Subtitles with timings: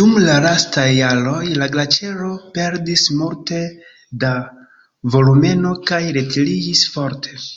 [0.00, 2.30] Dum la lastaj jaroj la glaĉero
[2.60, 3.60] perdis multe
[4.26, 4.34] da
[5.18, 7.48] volumeno kaj retiriĝis forte.